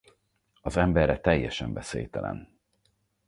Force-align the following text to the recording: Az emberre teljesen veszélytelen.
Az 0.61 0.77
emberre 0.77 1.19
teljesen 1.19 1.73
veszélytelen. 1.73 2.49